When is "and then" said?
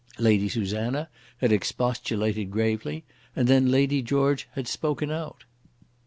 3.35-3.69